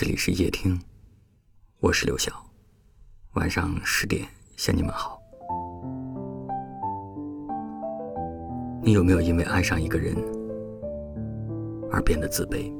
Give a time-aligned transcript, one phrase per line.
[0.00, 0.80] 这里是夜听，
[1.80, 2.30] 我是刘晓。
[3.32, 5.20] 晚上十点向你们好。
[8.80, 10.14] 你有没有因为爱上一个人
[11.90, 12.72] 而变得自卑？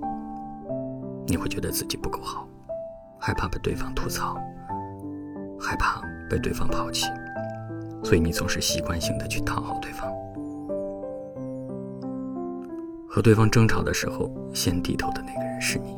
[1.26, 2.48] 你会觉得自己不够好，
[3.18, 4.36] 害怕被对方吐槽，
[5.58, 6.00] 害怕
[6.30, 7.06] 被对方抛弃，
[8.04, 10.08] 所以你总是习惯性的去讨好对方。
[13.08, 15.97] 和对方争吵的时候，先低头的那个人是你。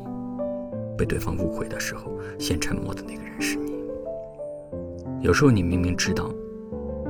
[1.01, 3.73] 被对方误会的时候，先沉默的那个人是你。
[5.19, 6.29] 有时候你明明知道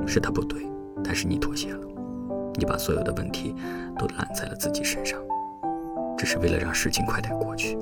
[0.06, 0.66] 是他不对，
[1.04, 1.86] 但是你妥协了，
[2.54, 3.54] 你把所有的问题
[3.98, 5.20] 都揽在了自己身上，
[6.16, 7.76] 只是为了让事情快点过去。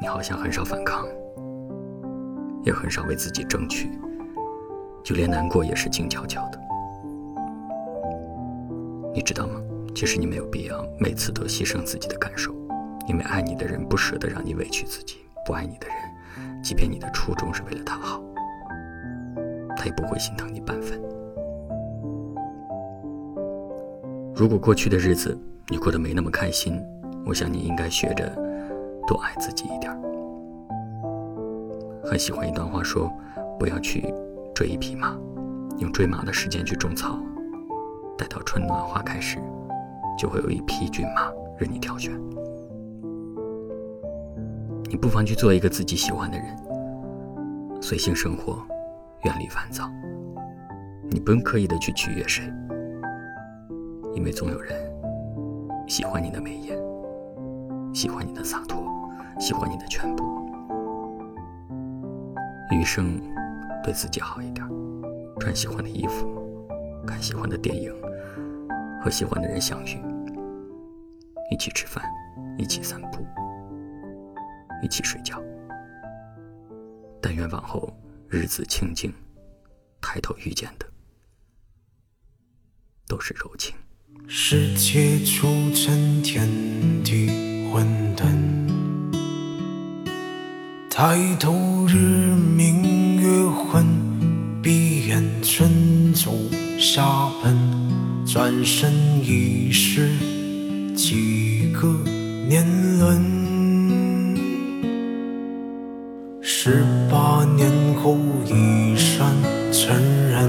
[0.00, 1.06] 你好像很少反抗，
[2.64, 3.90] 也很少为自己争取，
[5.04, 6.58] 就连难过也是静悄悄的。
[9.14, 9.60] 你知道吗？
[9.94, 12.50] 其实你没有必要每次都牺牲自己的感受。
[13.06, 18.22] 因为爱你的人不舍得让你委屈自己，不爱你的人，即便你的初衷是为了他好，
[19.76, 21.00] 他也不会心疼你半分。
[24.34, 26.80] 如果过去的日子你过得没那么开心，
[27.26, 28.28] 我想你应该学着
[29.06, 29.98] 多爱自己一点儿。
[32.04, 33.12] 很喜欢一段话说：
[33.58, 34.12] 不要去
[34.54, 35.16] 追一匹马，
[35.78, 37.18] 用追马的时间去种草，
[38.16, 39.38] 待到春暖花开时，
[40.18, 42.12] 就会有一匹骏马任你挑选。
[44.92, 46.54] 你不妨去做一个自己喜欢的人，
[47.80, 48.62] 随性生活，
[49.22, 49.90] 远离烦躁。
[51.08, 52.44] 你不用刻意的去取悦谁，
[54.14, 54.78] 因为总有人
[55.88, 56.76] 喜欢你的美颜，
[57.94, 58.84] 喜欢你的洒脱，
[59.40, 60.24] 喜欢你的全部。
[62.70, 63.18] 余生，
[63.82, 64.68] 对自己好一点，
[65.40, 66.28] 穿喜欢的衣服，
[67.06, 67.90] 看喜欢的电影，
[69.02, 69.98] 和喜欢的人相遇，
[71.50, 72.04] 一起吃饭，
[72.58, 73.24] 一起散步。
[74.82, 75.40] 一起睡觉，
[77.20, 77.96] 但愿往后
[78.28, 79.14] 日子清静，
[80.00, 80.86] 抬头遇见的
[83.06, 83.74] 都是柔情。
[84.26, 86.48] 世界初晨，天
[87.04, 87.86] 地混
[88.16, 88.26] 沌，
[90.90, 93.86] 抬头日明月昏，
[94.60, 96.32] 闭眼春走
[96.78, 97.56] 夏奔，
[98.26, 98.92] 转身
[99.24, 100.08] 已是
[100.96, 101.88] 几个
[102.48, 103.41] 年轮。
[106.64, 107.68] 十八年
[108.00, 109.26] 后，一山
[109.72, 109.96] 成
[110.30, 110.48] 人，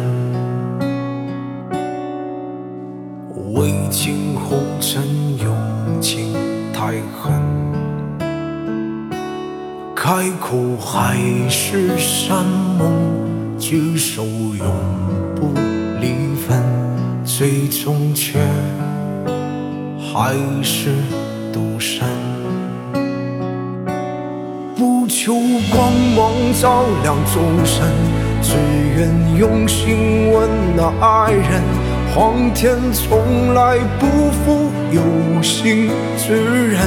[3.56, 5.02] 未经红尘，
[5.40, 6.32] 用情
[6.72, 7.34] 太狠。
[9.96, 11.18] 开口还
[11.50, 12.46] 是山
[12.78, 14.68] 盟，举手永
[15.36, 15.52] 不
[16.00, 16.64] 离分，
[17.26, 18.40] 最终却
[19.98, 20.92] 还是
[21.52, 22.08] 独身。
[25.26, 25.34] 求
[25.72, 27.88] 光芒照亮众生，
[28.42, 28.58] 只
[28.98, 31.62] 愿用心温暖爱人。
[32.14, 36.82] 皇天从来不负有心之人，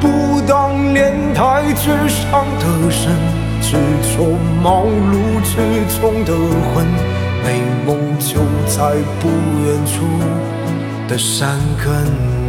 [0.00, 3.12] 不当莲台之上的神，
[3.62, 3.76] 只
[4.16, 4.26] 做
[4.60, 5.54] 茅庐之
[6.00, 6.32] 中的
[6.74, 6.84] 魂。
[7.44, 9.28] 美梦就在不
[9.64, 10.04] 远处
[11.06, 12.39] 的山根。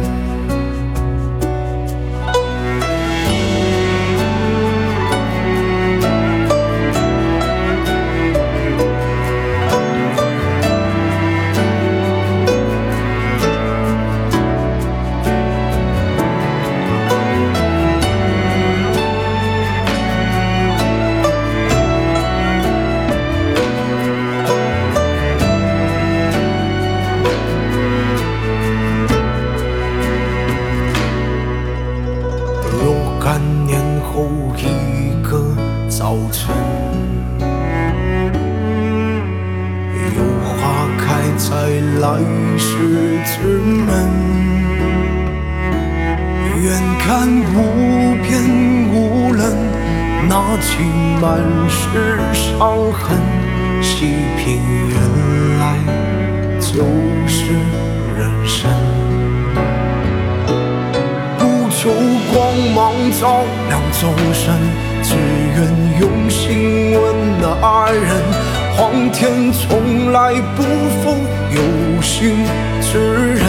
[34.02, 34.62] 后一
[35.22, 35.56] 个
[35.88, 36.54] 早晨，
[40.14, 41.02] 有花开
[41.36, 41.46] 在
[42.00, 42.18] 来
[42.58, 42.68] 世
[43.24, 43.32] 之
[43.86, 43.88] 门。
[46.62, 46.64] 远
[47.00, 48.30] 看无边
[48.92, 48.94] 无
[49.32, 49.40] 棱，
[50.28, 50.68] 拿起
[51.20, 53.18] 满是伤痕。
[53.80, 54.06] 细
[54.38, 54.94] 品原
[55.58, 55.62] 来
[56.60, 56.84] 就
[57.26, 57.52] 是
[58.16, 59.01] 人生。
[61.82, 61.90] 求
[62.32, 64.54] 光芒照亮众生。
[65.02, 65.58] 只愿
[66.00, 67.02] 用心温
[67.40, 68.22] 暖爱人，
[68.76, 71.16] 皇天从来不负
[71.50, 72.36] 有心
[72.80, 73.42] 之人。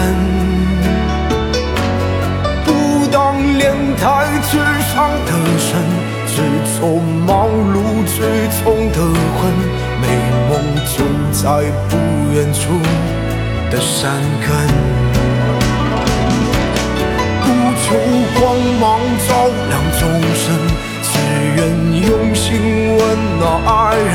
[2.66, 4.58] 不当莲台之
[4.90, 5.80] 上的神，
[6.26, 6.42] 只
[6.80, 8.18] 做茅庐之
[8.64, 8.98] 中的
[9.38, 9.54] 魂。
[10.02, 10.08] 美
[10.50, 10.52] 梦
[10.88, 11.94] 就在不
[12.34, 12.62] 远处
[13.70, 15.03] 的山根。
[18.40, 18.42] 光
[18.80, 19.30] 芒照
[19.70, 20.02] 亮众
[20.34, 20.46] 生，
[21.02, 21.12] 只
[21.56, 21.60] 愿
[22.08, 23.02] 用心温
[23.40, 24.14] 暖爱人。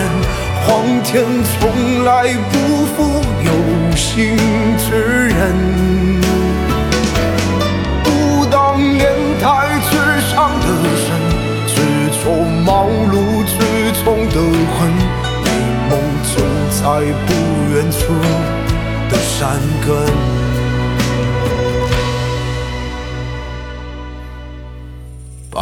[0.67, 0.67] 皇
[1.03, 2.55] 天从来不
[2.95, 2.97] 负
[3.43, 4.37] 有心
[4.77, 5.39] 之人，
[8.05, 9.03] 不当年
[9.41, 9.97] 台之
[10.29, 11.07] 上的神，
[11.67, 11.75] 只
[12.23, 12.23] 做
[12.67, 13.15] 茅庐
[13.45, 13.57] 之
[14.05, 14.37] 中的
[14.75, 14.77] 魂，
[15.43, 15.47] 美
[15.89, 15.91] 梦
[16.23, 16.37] 就
[16.71, 16.83] 在
[17.27, 17.29] 不
[17.75, 17.99] 远处
[19.09, 20.38] 的山根。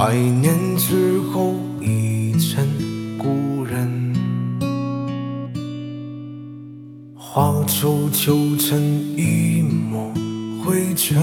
[0.07, 2.65] 百年之后，已成
[3.19, 4.15] 故人。
[7.17, 8.81] 花皱旧成
[9.17, 10.15] 一抹
[10.63, 11.21] 灰尘。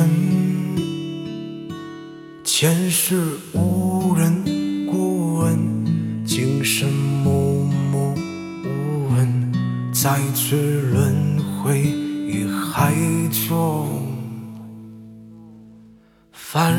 [2.44, 5.00] 前世无人过
[5.39, 8.13] 问，今生默默
[8.65, 9.53] 无闻。
[9.94, 12.94] 再次轮回于海
[13.47, 13.88] 中，
[16.33, 16.77] 凡